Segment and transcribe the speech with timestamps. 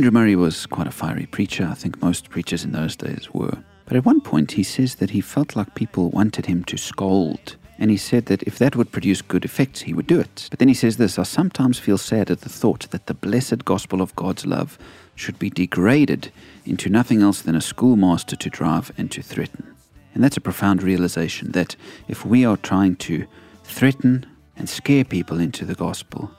[0.00, 1.68] Andrew Murray was quite a fiery preacher.
[1.70, 3.58] I think most preachers in those days were.
[3.84, 7.56] But at one point, he says that he felt like people wanted him to scold.
[7.78, 10.46] And he said that if that would produce good effects, he would do it.
[10.48, 13.66] But then he says this I sometimes feel sad at the thought that the blessed
[13.66, 14.78] gospel of God's love
[15.16, 16.32] should be degraded
[16.64, 19.76] into nothing else than a schoolmaster to drive and to threaten.
[20.14, 21.76] And that's a profound realization that
[22.08, 23.26] if we are trying to
[23.64, 24.24] threaten
[24.56, 26.30] and scare people into the gospel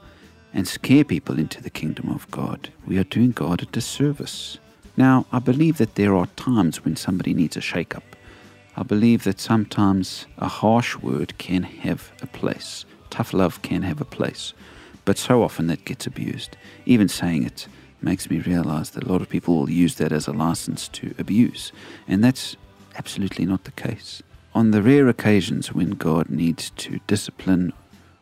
[0.54, 4.58] and scare people into the kingdom of God, we are doing God a disservice.
[4.98, 8.04] Now, I believe that there are times when somebody needs a shake up.
[8.76, 12.86] I believe that sometimes a harsh word can have a place.
[13.10, 14.54] Tough love can have a place.
[15.05, 16.55] But so often that gets abused.
[16.86, 17.68] Even saying it
[18.02, 21.13] makes me realize that a lot of people will use that as a license to
[21.18, 21.72] abuse.
[22.08, 22.55] And that's
[22.98, 24.22] absolutely not the case.
[24.54, 27.74] On the rare occasions when God needs to discipline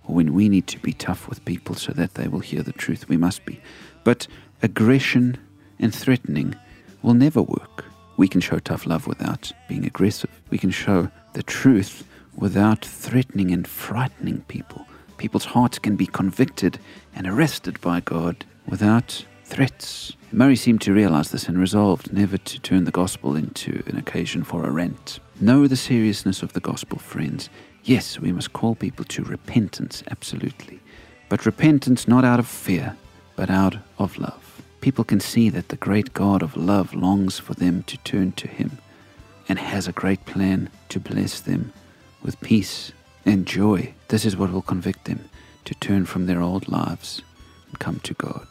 [0.09, 2.73] or when we need to be tough with people so that they will hear the
[2.73, 3.61] truth, we must be.
[4.03, 4.27] But
[4.63, 5.37] aggression
[5.77, 6.55] and threatening
[7.03, 7.85] will never work.
[8.17, 10.31] We can show tough love without being aggressive.
[10.49, 14.87] We can show the truth without threatening and frightening people.
[15.17, 16.79] People's hearts can be convicted
[17.13, 20.13] and arrested by God without threats.
[20.31, 24.43] Murray seemed to realize this and resolved never to turn the gospel into an occasion
[24.43, 25.19] for a rant.
[25.39, 27.49] Know the seriousness of the gospel, friends.
[27.89, 30.79] Yes, we must call people to repentance, absolutely.
[31.27, 32.95] But repentance not out of fear,
[33.35, 34.49] but out of love
[34.81, 38.47] people can see that the great God of love longs for them to turn to
[38.47, 38.77] Him
[39.47, 41.73] and has a great plan to bless them
[42.21, 42.91] with peace
[43.25, 43.93] and joy.
[44.07, 45.29] This is what will convict them
[45.65, 47.21] to turn from their old lives
[47.67, 48.47] and come to God.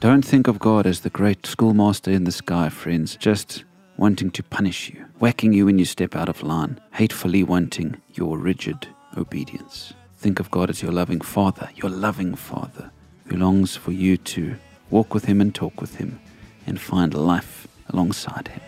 [0.00, 3.64] Don't think of God as the great schoolmaster in the sky, friends, just
[3.96, 8.38] wanting to punish you, whacking you when you step out of line, hatefully wanting your
[8.38, 9.94] rigid obedience.
[10.18, 12.90] Think of God as your loving Father, your loving Father,
[13.26, 14.56] who longs for you to
[14.90, 16.20] walk with Him and talk with Him
[16.66, 18.60] and find life alongside Him.